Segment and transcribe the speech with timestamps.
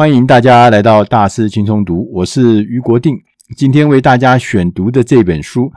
[0.00, 3.20] 欢迎大家来到大师轻松读，我是余国定。
[3.54, 5.70] 今天为大家选读的这本书，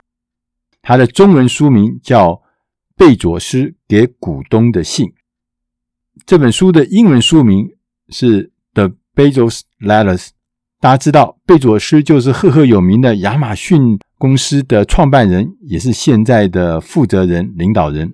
[0.81, 2.29] 它的中文书名叫
[2.95, 5.07] 《贝佐斯给股东的信》。
[6.25, 7.67] 这本书的英文书名
[8.07, 10.27] 是《The Bezos Letters》。
[10.79, 18.13] 大家知道，贝佐斯就是赫赫有名的亚马逊公司的创办人，也是现在的负责人、领导人。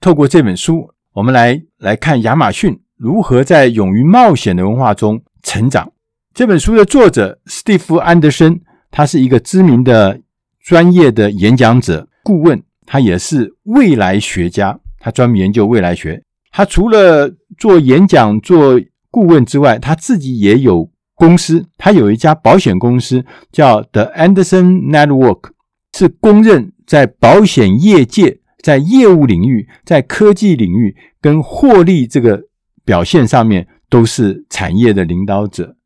[0.00, 5.92] 透过这本书，我们来来看亚马逊如何在勇于冒险的文化中成长。
[6.34, 8.60] 这本书的作者史蒂夫·安德森，
[8.90, 10.18] 他是一个知名的
[10.60, 16.22] 专业的演讲者、顾问，他也是未来学家，他专门研究未来学。
[16.50, 25.50] 他除了做演讲、做顾问之外，他自己也有公司，他有一家保险公司叫 The Anderson Network，
[25.96, 32.44] 是公认在保险业界、在业务领域、在科技领域跟获利这个
[32.84, 33.68] 表现上面。
[33.92, 35.76] 都是产业的领导者。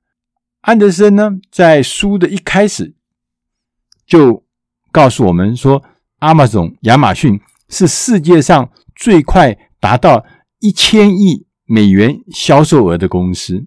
[0.61, 2.95] 安德森呢，在书的一开始
[4.07, 4.45] 就
[4.93, 5.83] 告诉我们说
[6.21, 10.25] ，Amazon 亚马逊是世界上最快达到
[10.61, 13.67] 一千亿美元销售额的公司，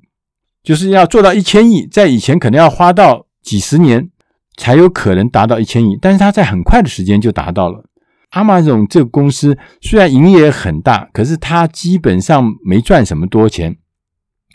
[0.63, 4.09] 就是要做到一千亿，在以前可能要花到几十年
[4.55, 7.83] 才有可能达到一千亿，但是他在很快的时间就达到了。
[8.31, 13.78] Amazon 这个公司虽然营业很大，可是它基本上没赚什么多钱。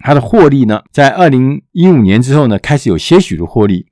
[0.01, 3.87] 它的获利呢，在二零一五年之后呢，开始有些许的获利，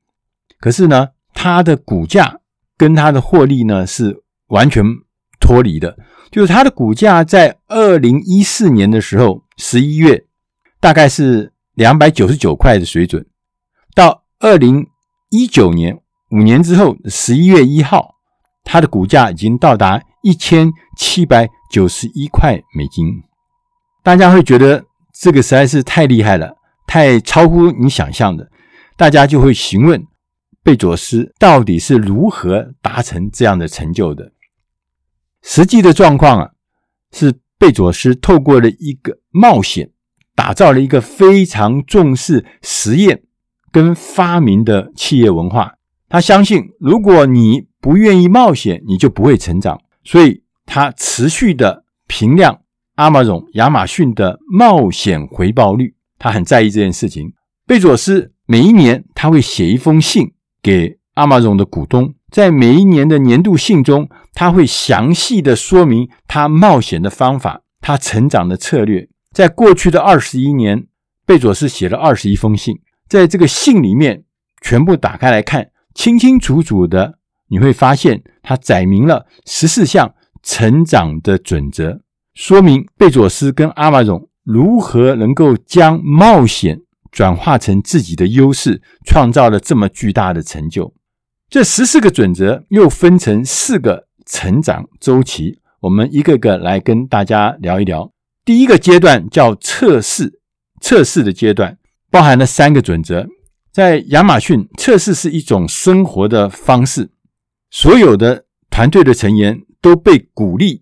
[0.58, 2.41] 可是呢，它的股价
[2.77, 4.84] 跟它的获利呢是完全
[5.41, 5.97] 脱离的。
[6.30, 10.25] 就是它的股价在二零一四年的时候，十一月
[10.80, 13.25] 大概是两百九十九块的水准，
[13.95, 14.86] 到二零
[15.30, 15.98] 一九年
[16.30, 18.17] 五年之后十一月一号，
[18.64, 23.23] 它的股价已经到达一千七百九十一块美金。
[24.03, 24.84] 大家会觉得。
[25.23, 28.51] 这个实在是太厉害了，太超乎你想象的，
[28.97, 30.05] 大家就会询问
[30.64, 34.33] 贝佐斯到底是如何达成这样的成就的。
[35.41, 36.51] 实际的状况啊，
[37.13, 39.91] 是贝佐斯透过了一个冒险，
[40.35, 43.23] 打造了一个非常重视实验
[43.70, 45.75] 跟发明的企业文化。
[46.08, 52.61] 他相信，如果你不愿意冒险，你就不会成长，所以他持续的评量。
[53.02, 57.33] Amazon 亚马逊的冒险回报率，他很在意这件事情。
[57.67, 69.08] 贝佐斯每一年他会写一封信给 Amazon 的股东，在每一年的年度信中，他会详细的说明他冒险的方法，他成长的策略。
[69.33, 70.86] 在过去的二十一年，
[71.27, 74.23] 贝佐斯写了二十一封信，在这个信里面
[74.61, 80.14] 全部打开来看，清清楚楚的，你会发现他载明了十四项
[80.45, 82.02] 成长的准则。
[82.35, 84.13] 说明贝佐斯跟阿马逊
[84.43, 90.95] 如何能够将冒险转化成自己的优势，创造了这么巨大的成就。
[91.51, 98.11] 这十四个准则又分成四个成长周期，我们一个个来跟大家聊一聊。
[98.45, 100.41] 第一个阶段叫测试，
[100.81, 101.77] 测试的阶段
[102.11, 103.29] 包含了三个准则。
[103.70, 107.11] 在亚马逊，测试是一种生活的方式，
[107.70, 110.82] 所有的团队的成员都被鼓励。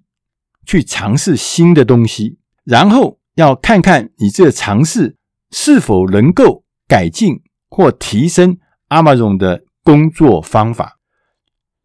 [0.67, 5.17] 去尝试新的东西，然后要看看你这尝试
[5.51, 10.99] 是否能够改进或提升 Amazon 的工作方法。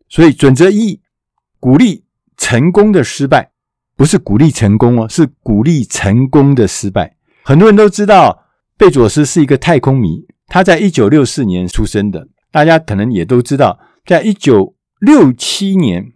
[0.07, 1.01] 所以准则一，
[1.59, 2.05] 鼓励
[2.37, 3.51] 成功的失败，
[3.95, 7.17] 不是鼓励成功哦，是鼓励成功的失败。
[7.43, 8.45] 很多人都知道
[8.77, 16.13] 贝佐斯是一个太空迷，他在一九六四年出生的，大家可能也都知道，在一九六七年，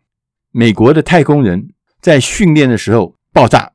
[0.52, 1.70] 美国的太空人。
[2.02, 3.72] 在训练的时候爆炸，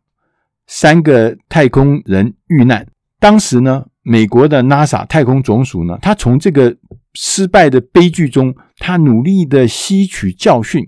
[0.67, 2.87] 三个太空人遇难。
[3.19, 6.77] 当时呢，美国的 NASA 太空总署呢，他从这个
[7.15, 10.87] 失败的悲剧中，他努力的吸取教训，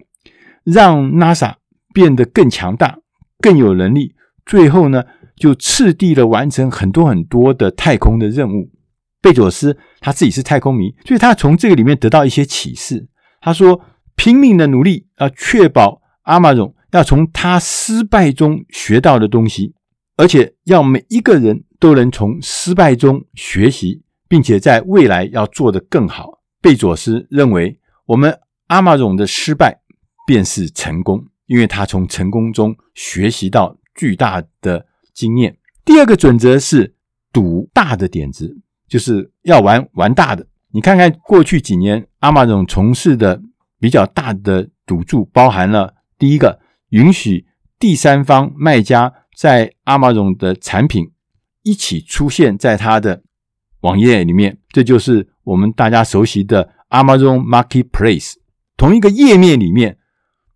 [0.65, 1.55] 让 NASA
[1.95, 2.99] 变得更强大、
[3.41, 4.15] 更有能力。
[4.45, 5.05] 最后呢，
[5.37, 8.71] 就次第的完成很多很多的太空的任务。
[9.21, 13.09] 贝佐斯他自己是太空迷，所以他从这个里面得到一些启示。
[13.41, 13.81] 他说
[14.15, 19.75] ：“拼命的努力啊，确保阿玛总。”要从他失败中学到的东西，
[20.17, 26.41] 而且要每一个人都能从失败中学习，并且在未来要做得更好。
[26.63, 28.39] 贝佐斯认为，我们
[28.69, 29.79] 阿玛总的失败
[30.27, 35.55] 便是成功，因为他从成功中学习到巨大的经验。
[35.85, 36.95] 第二个准则是
[37.31, 38.57] 赌大的点子，
[38.89, 40.47] 就是要玩玩大的。
[40.73, 43.43] 你看看过去几年阿玛总从事的
[43.79, 46.59] 比较大的赌注，包含了第一个。
[46.91, 47.47] 允许
[47.79, 51.13] 第三方卖家在 Amazon 的产品
[51.63, 53.23] 一起出现在他的
[53.81, 58.35] 网页里面，这就是我们大家熟悉的 Amazon Marketplace，
[58.77, 59.99] 同一个页面里面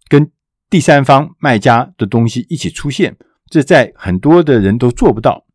[0.09, 0.31] 跟
[0.69, 3.17] 第三方卖家的东西一起出现，
[3.49, 5.47] 这在很多的人都做不到。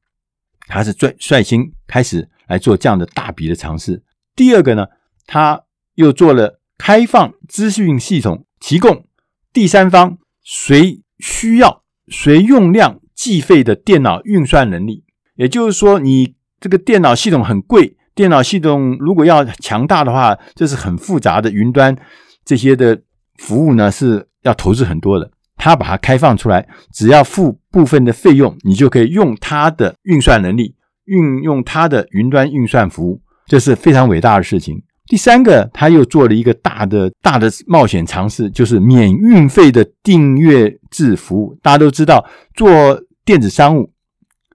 [0.68, 4.04] 他是最率先开始来做这样的大笔的尝试。
[4.36, 4.86] 第二个呢，
[5.26, 5.64] 他
[5.94, 9.06] 又做了开放资讯系统，提供
[9.54, 15.04] 第三方谁需要、谁用量计费的电脑运算能力。
[15.36, 21.98] 也就是说，你这个电脑系统很贵，电脑系统如果要强大的话，这是很复杂的云端
[22.46, 23.02] 这些的
[23.38, 25.32] 服务呢，是要投资很多的。
[25.58, 30.76] 他把它开放出来，只要付部分的费用，你就可以用它的运算能力，
[31.06, 34.84] 运用它的云端运算服务，这是非常伟大的事情。
[35.08, 41.56] 第三个，他又做了一个大的大的冒险尝试，就是免运费的订阅制服务。
[41.62, 42.26] 大家都知道，
[42.56, 43.92] 做电子商务，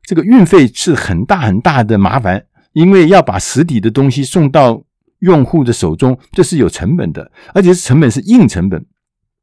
[0.03, 4.83] 这个运费是很大很大的麻烦，因为要把实体的东西送到
[5.21, 8.85] 用户的手中，这是有成本的，而且是成本是硬成本。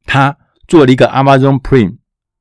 [0.04, 1.96] 他做了一个 Amazon Prime，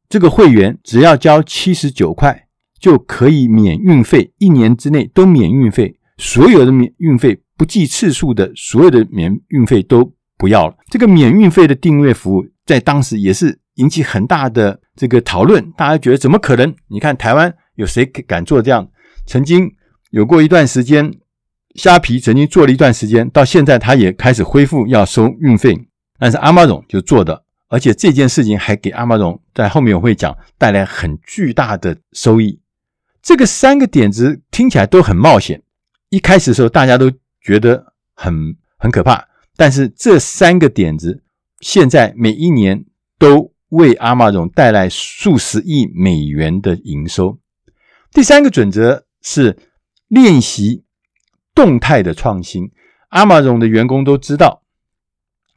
[0.09, 2.47] 这个会员只要交七十九块
[2.79, 10.75] 就可以免运费，一年之内都免运费，所有的免运费不计次数的所有的免运费都不要了。
[10.89, 16.73] 这个免运费的订阅服务在当时也是引起很大的这个讨论，大家觉得怎么可能？
[16.87, 18.87] 你看台湾有谁敢做这样？
[19.25, 19.71] 曾经
[20.11, 21.11] 有过一段时间，
[21.75, 25.77] 虾皮曾经做了一段时间，到现在他也开始恢复要收运费，
[26.17, 27.43] 但是 Amazon 就做的。
[27.69, 32.61] 而且这件事情还给 Amazon 在后面我会讲带来很巨大的收益。
[33.21, 35.61] 这个三个点子听起来都很冒险，
[36.09, 37.11] 一开始的时候大家都
[37.47, 39.25] 觉得很很可怕。
[39.55, 41.23] 但是这三个点子
[41.61, 42.83] 现在每一年
[43.17, 47.39] 都为阿玛总带来数十亿美元的营收。
[48.11, 49.57] 第三个准则是
[50.09, 50.83] 练习
[51.55, 52.69] 动态的创新。
[53.09, 54.63] 阿玛总的员工都知道，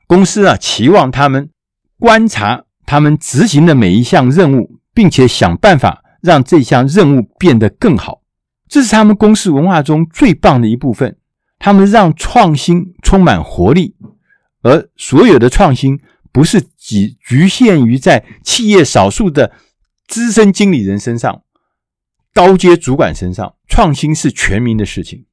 [0.06, 1.50] 公司啊期望他们。
[1.98, 8.22] 观察他们执行的每一项任务，并且想办法让这项任务变得更好，
[8.66, 11.18] 这是他们公司文化中最棒的一部分。
[11.60, 13.94] 他们让创新充满活力，
[14.62, 16.00] 而所有的创新
[16.32, 19.52] 不是只局限于在企业少数的
[20.08, 21.44] 资深经理人身上、
[22.34, 25.26] 高阶主管身上，创新是全民的事情。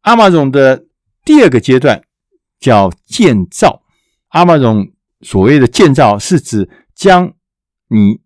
[0.00, 0.86] 阿玛总的
[1.22, 2.02] 第二个阶段
[2.58, 3.82] 叫建造
[4.28, 4.94] 阿玛总。
[5.20, 7.34] 所谓的建造是指将
[7.88, 8.20] 你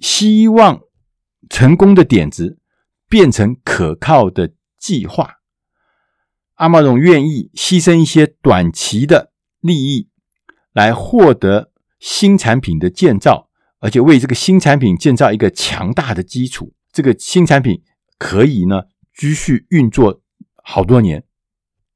[0.00, 0.82] 希望
[1.48, 2.58] 成功的点子
[3.08, 5.36] 变成可靠的计划。
[6.56, 10.08] Amazon 愿意牺牲一些短期的利益
[10.72, 13.48] 来获得新产品的建造，
[13.80, 16.72] 而且为这个新产品建造一个强大的基础。
[16.92, 17.82] 这个新产品
[18.18, 18.84] 可以呢
[19.14, 20.20] 继续运作
[20.62, 21.24] 好多年。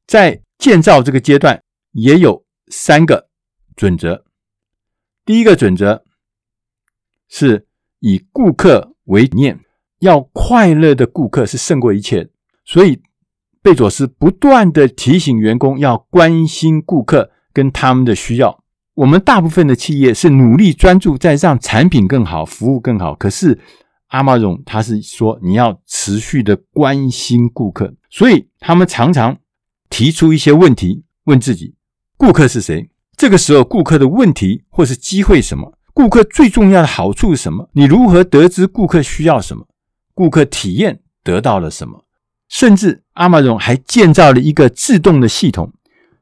[0.06, 1.62] 在建造这个阶段，
[1.93, 3.28] 也有三个
[3.76, 4.25] 准则。
[5.25, 6.02] 第一个准则
[7.28, 7.66] 是
[8.00, 9.61] 以顾客为念，
[10.00, 12.31] 要快乐的顾客是胜过一切。
[12.64, 13.00] 所以，
[13.68, 18.64] 贝佐斯不断的提醒员工要关心顾客跟他们的需要。
[18.94, 23.60] 我们大部分的企业是努力专注在让产品更好、服务更好，可是
[24.08, 29.36] Amazon 他是说你要持续的关心顾客，所以他们常常
[29.90, 31.75] 提出一些问题，问自己：
[32.16, 32.88] 顾客是谁？
[33.18, 35.75] 这个时候，顾客的问题或是机会什么？
[35.92, 37.68] 顾客最重要的好处是什么？
[37.75, 39.66] 你如何得知顾客需要什么？
[40.14, 42.06] 顾客体验得到了什么？
[42.49, 45.73] 甚至 Amazon 还建造了一个自动的系统，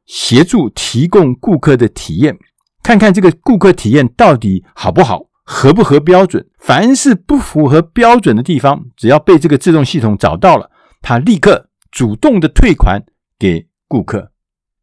[0.04, 2.36] 协助提供顾客的体验，
[2.82, 6.46] 看看这个顾客体验到底好不好，合不合标准。
[6.58, 13.02] 凡是不符合标准的地方，只要被这个自动系统找到了，它立刻主动的退款
[13.38, 14.32] 给顾客。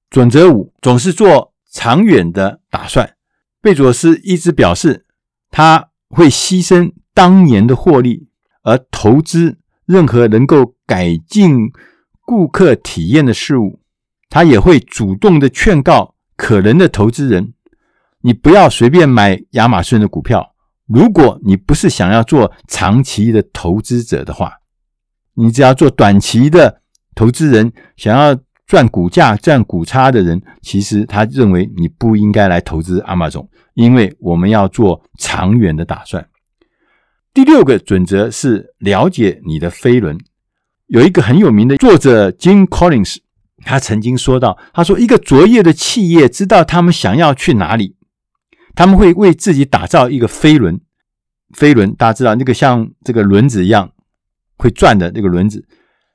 [0.09, 1.53] 准则五，总是做。
[1.75, 3.15] 长远的打算，
[3.59, 5.07] 贝佐斯一直表示
[5.49, 8.27] 他会牺牲当年的获利，
[8.61, 9.57] 而投资
[9.87, 11.71] 任何能够改进
[12.21, 13.81] 顾客体验的事物。
[14.29, 17.53] 他也会主动的劝告可能的投资人：
[18.21, 20.53] 你不要随便买亚马逊的股票。
[20.85, 24.53] 如果你不是想要做长期的投资者的话，
[25.33, 26.81] 你只要做短期的
[27.15, 28.37] 投资人，想要。
[28.65, 36.25] 赚股价、赚股差的人，其实他认为你不应该来投资 Amazon，因为我们要做长远的打算。
[37.33, 40.17] 第六个准则是了解你的飞轮。
[40.93, 43.17] 有一个很有名的作者 Jim Collins，
[43.65, 47.95] 他曾经说到：“他说，一个卓越的企业知道他们想要去哪里，
[48.75, 50.79] 他们会为自己打造一个飞轮。
[51.55, 53.91] 飞轮大家知道，那个像这个轮子一样
[54.55, 55.65] 会转的那个轮子，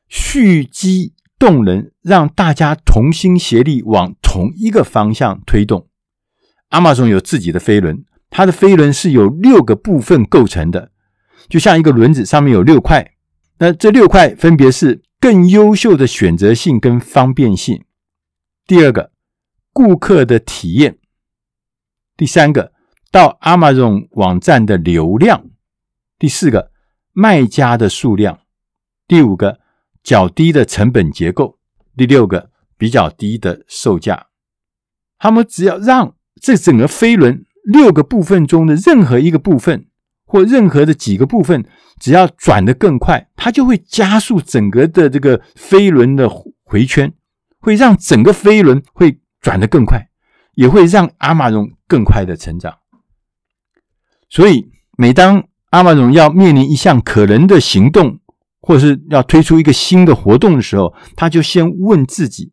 [0.09, 5.87] 蓄积。”动能，让大家同心协力往同一个方向推动。
[6.71, 10.91] Amazon 有自己的飞轮，它的飞轮是由六个部分构成的，
[11.49, 13.13] 就像一个轮子，上面有六块。
[13.59, 17.85] 那这六块分别是更优秀的选择性跟方便性。
[18.67, 19.11] 第二个，
[19.73, 20.99] 顾客的体验。
[22.17, 22.73] 第三个，
[23.11, 25.51] 到 Amazon 网站的流量。
[26.19, 26.71] 第四个，
[27.13, 28.41] 卖家的数量。
[29.07, 29.59] 第五个，
[30.03, 31.59] 较低的成本结构。
[31.97, 34.29] 第六个，比较低的售价。
[35.19, 39.88] 他们只要让这整个飞轮六个部分中的任何一个部分，
[40.29, 41.65] 或任何的几个部分，
[41.99, 46.29] 只要转得更快，它就会加速整个的这个飞轮的
[46.65, 47.13] 回圈，
[47.59, 50.09] 会让整个飞轮会转得更快，
[50.55, 52.75] 也会让 Amazon 更快的成长。
[54.29, 58.21] 所以，每当阿玛荣要面临一项可能的行动，
[58.61, 62.53] 或是要推出一个新的活动的时候，他就先问自己：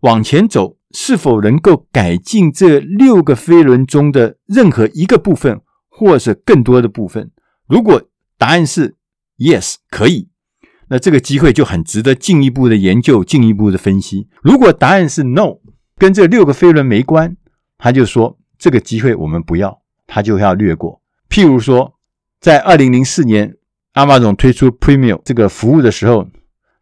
[0.00, 5.62] 往前走是否能够改进这六个飞轮中的任何一个部分，
[5.96, 7.30] 或是更多的部分？
[7.66, 8.02] 如果
[8.36, 8.94] 答案是
[9.38, 10.28] Yes，可以，
[10.88, 14.28] 那这个机会就很值得进一步的研究、进一步的分析。
[14.42, 15.58] 如果答案是 No，
[15.96, 17.36] 跟这六个飞轮没关，
[17.78, 21.00] 他就说这个机会我们不要，他就要略过。
[21.28, 21.94] 譬如说，
[22.40, 23.56] 在二零零四年。
[23.96, 26.28] Amazon 推出 Premium 这个服务的时候，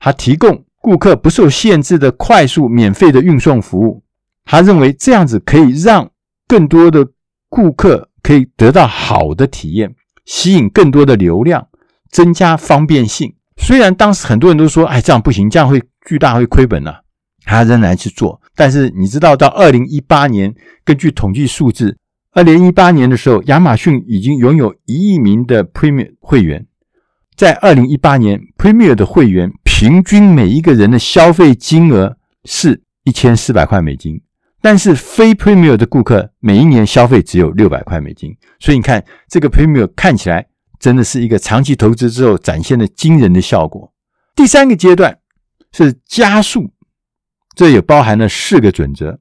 [0.01, 4.03] 他提供顾客不受限制的快速免费的运送服务。
[4.45, 6.11] 他认为这样子可以让
[6.49, 7.07] 更多的
[7.49, 11.69] 顾客可以得到好的体验，吸引更多的流量，
[12.11, 13.35] 增加方便性。
[13.59, 17.03] 虽然当时很多人都说：“哎，这样不行，这样会巨大会亏本啊。”
[17.47, 18.41] 他仍然去做。
[18.57, 20.55] 但是你知道，到二零一八年，
[20.85, 21.99] 根据统计数字，
[22.33, 26.67] 二零一八年的时候，亚马逊已经拥有一亿名的 Premier 会员。
[27.37, 34.23] 在二零一八年，Premier 的会员平均每一个人的消费金额是一千四百块美金，
[34.65, 38.35] 但是非 Premier 的顾客每一年消费只有六百块美金。
[38.59, 40.47] 所以你看，这个 Premier 看起来
[40.81, 43.93] 真的是一个长期投资之后展现的惊人的效果。
[44.35, 45.19] 第三个阶段
[45.71, 46.73] 是加速，
[47.55, 49.21] 这也包含了四个准则。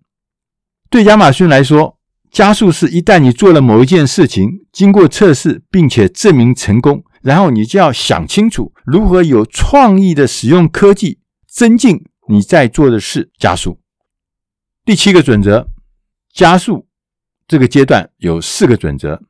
[0.89, 2.00] 对亚马逊来说，
[2.31, 7.03] 加速是一旦你做了某一件事情，经过测试并且证明成功。
[7.21, 11.19] 然后你就要想清楚如何有创意的使用科技，
[11.50, 13.82] 增进你在做的事，加速。
[14.85, 15.67] 第七个准则，
[16.33, 16.87] 加速
[17.47, 19.21] 这个阶段有四个准则。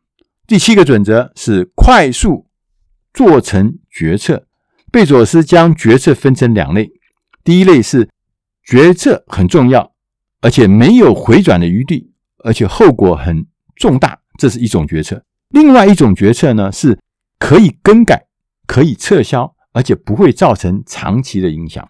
[0.47, 2.47] 第七个准则是快速
[3.13, 4.47] 做成决策。
[4.91, 6.91] 贝佐斯将决策分成两类，
[7.43, 8.09] 第一类是
[8.63, 9.93] 决策很重要，
[10.41, 13.45] 而且没有回转的余地，而且后果很
[13.75, 15.23] 重大，这是一种决策。
[15.49, 16.99] 另外一种决策呢是。
[17.39, 18.27] 可以更改，
[18.65, 21.89] 可以撤销，而且不会造成长期的影响。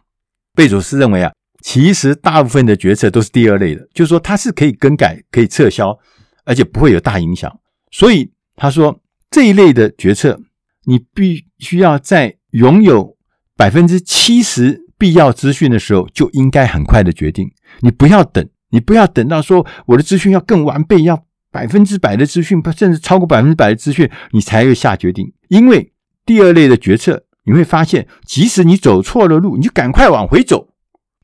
[0.55, 1.32] 贝佐斯认为啊，
[1.65, 5.98] 其实大部分的决策都是第二类的，就是说它是可以更改、可以撤销，
[6.43, 7.50] 而且不会有大影响。
[7.89, 9.00] 所以他说
[9.32, 10.38] 这一类的决策，
[10.86, 13.15] 你必须要在拥有
[13.55, 17.50] 百分之七十必要资讯的时候，就应该很快的决定。
[17.79, 25.32] 你不要等，你不要等到说我的资讯要更完备，要百分之百的资讯，甚至超过百分之百的资讯，你才会下决定。
[25.48, 25.93] 因为
[26.25, 30.73] 第二类的决策，你会发现，即使你走错了路，你就赶快往回走。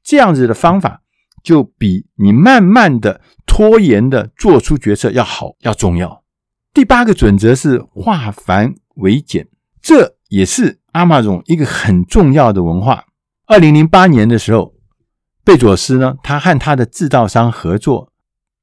[0.03, 1.01] 这样子的方法，
[1.43, 6.23] 就比你慢慢的拖延的做出决策要好，要重要。
[6.73, 9.47] 第八个准则是化繁为简，
[9.81, 13.05] 这也是阿玛荣一个很重要的文化。
[13.47, 14.75] 二零零八年的时候，
[15.43, 18.11] 贝佐斯呢，他和他的制造商合作，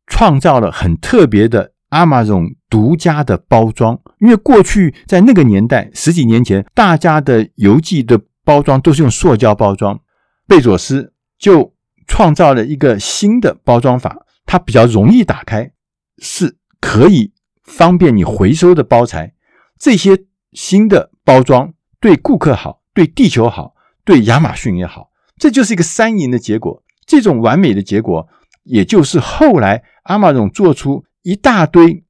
[0.07, 3.99] 创造了很特别的阿玛荣独家的包装。
[4.21, 9.99] 因为过去在那个年代，十几年前，大家的邮寄的包装都是用塑胶包装，
[10.47, 11.75] 贝佐斯就
[12.07, 15.73] 创造了一个新的包装法，它比较容易打开，
[16.19, 19.35] 是可以方便你回收的包材。
[19.79, 23.75] 这些新的包装对顾客好，对地球好，
[24.05, 26.83] 对亚马逊也好，这就是一个三赢的结果。
[27.05, 28.29] 这种完美的结果，
[28.65, 32.05] 也就是后来 Amazon 做出一大堆。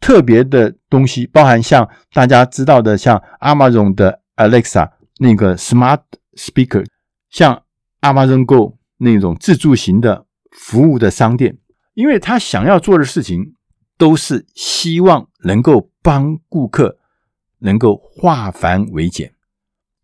[0.00, 6.00] 特别的东西，包含像大家知道的，像 Amazon 的 Alexa 那个 Smart
[6.34, 6.84] Speaker，
[7.30, 7.62] 像
[8.02, 11.58] Amazon Go 那种自助型的服务的商店，
[11.94, 13.54] 因为他想要做的事情
[13.96, 16.98] 都是希望能够帮顾客
[17.60, 19.32] 能够化繁为简。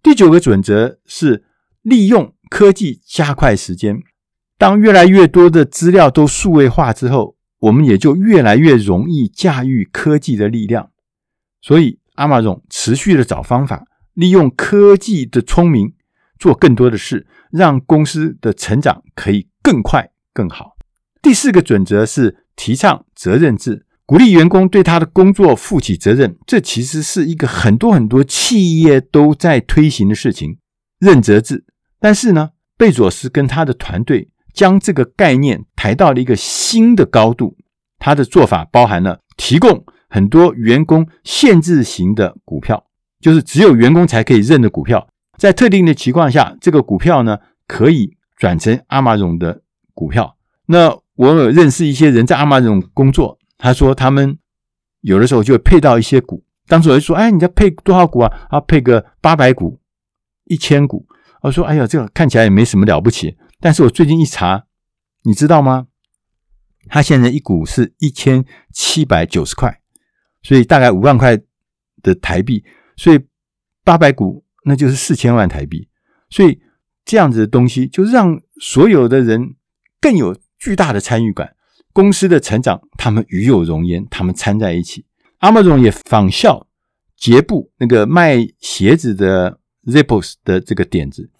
[0.02, 1.44] 第九个准则是
[1.82, 4.00] 利用科技加快时间，
[4.56, 7.36] 当越来越多的资料都数位化之后。
[7.60, 10.92] 我们也就越来越容易驾驭科技的力量，
[11.60, 15.92] 所以 Amazon 持续的找方法，利用科技的聪明，
[16.38, 20.76] 做更多的事，让公司的成长可以更快更好。
[21.20, 26.38] 第四个准则是提倡责任制，鼓励员工对他的工作负起责任。
[26.46, 30.58] 这其实是一个很多很多企业都在推行的事情，
[30.98, 31.64] 任责制。
[32.00, 37.56] 但是呢，贝佐斯跟他的团队将这个概念抬到了一个新的高度。
[37.98, 42.86] 他的做法包含了提供很多员工限制型的股票，
[43.20, 49.62] 就是只有员工才可以认的股票，在特定的情况下，这个股票呢可以转成阿玛荣的
[49.94, 50.36] 股票。
[50.66, 54.38] 那我有认识一些人在阿玛荣工作，他说他们
[55.00, 56.44] 有的时候就会配到一些股。
[56.66, 58.48] 当时我就说：“哎，你要配多少股啊？
[58.50, 59.80] 啊，配个八百股、
[60.44, 61.06] 一千股。”
[61.40, 64.66] 我说：“哎呀，这个看起来也没什么了不起。”但是我最近一查，
[65.22, 65.86] 你知道吗？
[66.88, 69.80] 他现在一股是一千七百九十块，
[70.42, 71.38] 所以大概五万块
[72.02, 72.64] 的台币，
[72.96, 73.20] 所以
[73.84, 75.88] 八百股那就是四千万台币。
[76.30, 76.60] 所以
[77.04, 79.56] 这样子的东西，就让所有的人
[80.00, 81.56] 更有巨大的参与感。
[81.92, 85.04] 公司的成长，他们与有荣焉，他们掺在一起。
[85.40, 86.68] Amazon 也仿效
[87.16, 91.30] 杰布那个卖鞋子的 Zappos 的这个点子。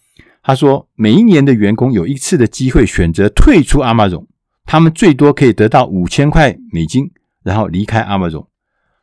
[0.43, 4.27] 他说，每一年的员工有一次的机会选择退出 Amazon。
[4.65, 7.11] 他们最多可以得到五千块美金，
[7.43, 8.47] 然后离开 Amazon。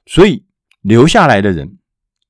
[0.05, 0.43] 所以
[0.81, 1.77] 留下来的人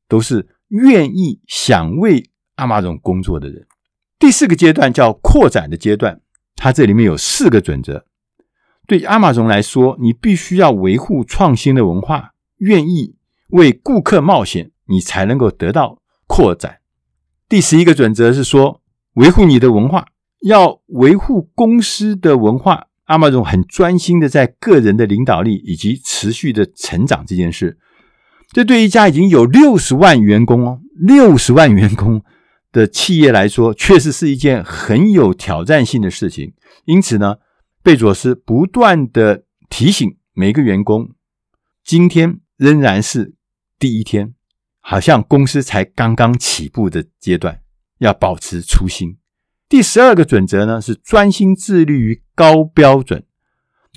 [0.08, 3.68] 都是愿意想为 Amazon 工作的人。
[4.18, 6.22] 第四个阶段叫扩展的阶段，
[6.56, 8.06] 它这里面有四个准则。
[8.88, 13.16] 对 Amazon 来说，你必须要维护创新的文化，愿意
[13.50, 16.78] 为顾客冒险，你才能够得到扩展。
[17.50, 18.82] 第十一个准则是说，
[19.16, 20.08] 维护你的文化，
[20.42, 22.88] 要维护公司的文化。
[23.08, 27.78] Amazon 很专心的在个人的领导力以及持续的成长这件事，
[28.56, 32.24] 这对一家已经有六十万员工哦，六十万员工
[32.72, 36.54] 的企业来说，确实是一件很有挑战性的事情。
[36.86, 37.36] 因此呢，
[37.84, 41.10] 贝佐斯不断的提醒每个员工，
[41.84, 43.34] 今天仍然是
[43.78, 44.34] 第一天，
[44.80, 47.60] 好像公司才刚刚起步的阶段，
[47.98, 49.18] 要保持初心。
[49.68, 53.26] 第十二个准则呢，是专心致力于高标准。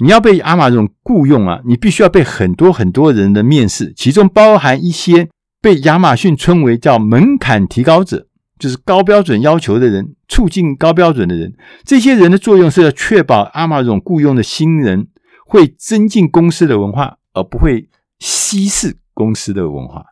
[0.01, 5.29] 你要被亚马逊雇佣啊，你必须要被很多很多人的面试，其中包含一些
[5.61, 8.27] 被亚马逊称为叫门槛提高者，
[8.59, 11.55] 就是高标准要求的人，促进高标准的人。
[11.85, 15.09] 这些人的作用是要确保亚马逊雇佣的新人
[15.47, 20.05] 会增进公司的文化，而不会稀释公司的文化。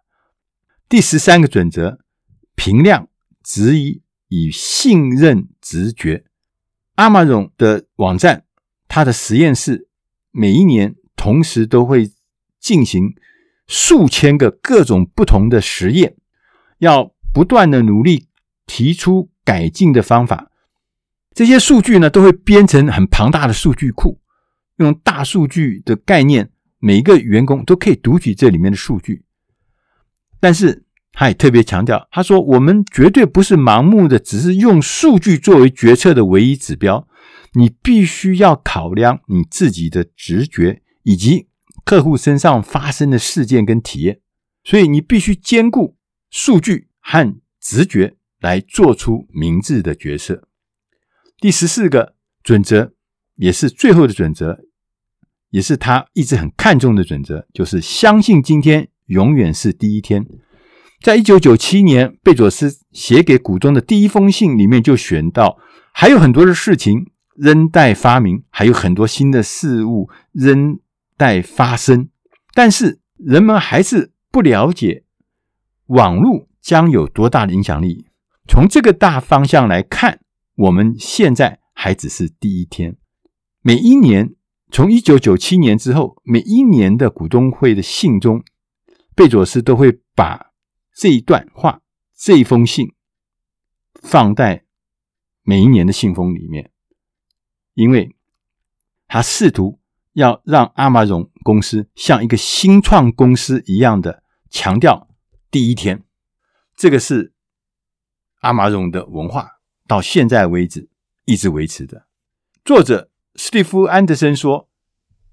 [0.89, 1.99] 第十三个准则，
[2.55, 3.09] 评量
[3.43, 4.03] 质疑。
[4.29, 6.25] 以信任直觉
[6.97, 8.43] ，Amazon 的网站，
[8.97, 9.89] 他的实验室
[10.31, 12.11] 每一年同时都会
[12.59, 13.15] 进行
[13.67, 16.17] 数千个各种不同的实验，
[16.79, 18.29] 要不断的努力
[18.65, 20.51] 提出改进的方法。
[21.35, 24.19] 这些数据呢，都会编成很庞大的数据库，
[24.77, 29.25] 用大数据的概念，每一个员工都可以读取这里面的数据，
[30.41, 30.85] 但是。
[31.19, 37.09] 他也特别强调，他说：“我们绝对不是盲目的，只是用数据作为决策的唯一指标。
[37.57, 41.49] 你必须要考量你自己的直觉以及
[41.85, 44.21] 客户身上发生的事件跟体验，
[44.63, 45.97] 所以你必须兼顾
[46.31, 50.49] 数据和直觉来做出明智的决策。”
[51.41, 52.93] 第十四个准则，
[53.37, 54.59] 也是最后的准则，
[55.51, 60.27] 也是他一直很看重的准则，就是相信今天永远是第一天。
[61.03, 65.59] 在一九九七年，贝佐斯写给股东的第一封信里面就选到，
[65.93, 70.79] 还有很多的事情仍待发明，还有很多新的事物仍
[71.17, 72.09] 待发生。
[72.55, 75.05] 但是人们还是不了解
[75.87, 78.07] 网络将有多大的影响力。
[78.49, 80.21] 从这个大方向来看，
[80.55, 82.97] 我们现在还只是第一天。
[83.63, 84.35] 每一年，
[84.71, 88.43] 从一九九七年之后，每一年的股东会的信中，
[89.15, 90.47] 贝佐斯都会把。
[90.99, 91.83] 这一段话，
[92.17, 92.95] 这一封信，
[94.01, 94.65] 放在
[95.43, 96.71] 每一年的信封里面，
[97.77, 98.17] 因为
[99.07, 99.79] 他试图
[100.15, 105.09] 要让 Amazon 公司像一个新创公司一样的强调
[105.51, 106.03] 第一天，
[106.75, 107.33] 这个是
[108.41, 110.89] Amazon 的文化，到现在为止
[111.25, 112.07] 一直维持的。
[112.65, 114.69] 作者史蒂夫·安德森说：“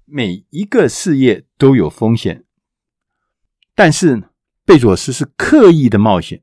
[0.06, 2.44] 每一个事业都有风险，
[3.74, 4.22] 但是。”
[4.66, 6.40] 贝佐斯是刻意的冒险。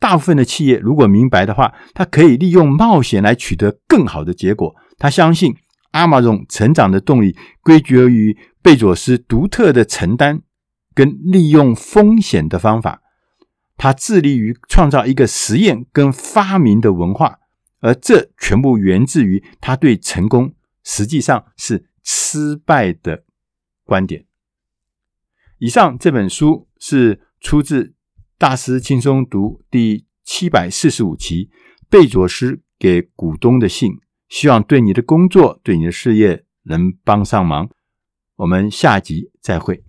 [0.00, 4.74] 大部分的企业如果明白的话，他可以利用冒险来取得更好的结果。
[5.00, 5.56] 他相信
[5.92, 10.42] 阿玛总成长的动力归结于贝佐斯独特的承担
[10.94, 13.02] 跟利用风险的方法。
[13.76, 17.38] 他致力于创造一个实验跟发明的文化，
[17.80, 23.24] 而这全部源自于他对成功实际上是失败的
[23.84, 24.26] 观点。
[25.58, 27.84] 以上这本书是出自
[28.36, 31.48] 《大师轻松读》第七百四十五期，
[31.88, 33.98] 贝佐斯给股东的信，
[34.30, 37.68] 希望对你的工作、对你的事业能帮上忙。
[38.36, 39.84] 我们下集再会。